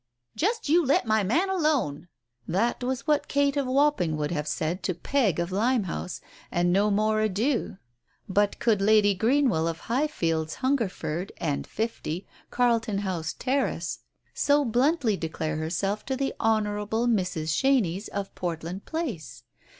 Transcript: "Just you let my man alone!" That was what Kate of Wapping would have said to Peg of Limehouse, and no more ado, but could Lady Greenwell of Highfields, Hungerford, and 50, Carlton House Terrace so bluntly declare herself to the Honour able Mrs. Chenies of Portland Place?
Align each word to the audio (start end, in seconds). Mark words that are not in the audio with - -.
"Just 0.35 0.67
you 0.67 0.83
let 0.83 1.05
my 1.05 1.21
man 1.21 1.47
alone!" 1.47 2.07
That 2.47 2.83
was 2.83 3.05
what 3.05 3.27
Kate 3.27 3.55
of 3.55 3.67
Wapping 3.67 4.17
would 4.17 4.31
have 4.31 4.47
said 4.47 4.81
to 4.81 4.95
Peg 4.95 5.39
of 5.39 5.51
Limehouse, 5.51 6.21
and 6.49 6.73
no 6.73 6.89
more 6.89 7.19
ado, 7.21 7.77
but 8.27 8.57
could 8.57 8.81
Lady 8.81 9.13
Greenwell 9.13 9.67
of 9.67 9.81
Highfields, 9.81 10.55
Hungerford, 10.55 11.31
and 11.37 11.67
50, 11.67 12.25
Carlton 12.49 12.97
House 12.97 13.33
Terrace 13.33 13.99
so 14.33 14.65
bluntly 14.65 15.17
declare 15.17 15.57
herself 15.57 16.03
to 16.07 16.15
the 16.15 16.33
Honour 16.39 16.79
able 16.79 17.05
Mrs. 17.05 17.55
Chenies 17.55 18.07
of 18.09 18.33
Portland 18.33 18.85
Place? 18.85 19.43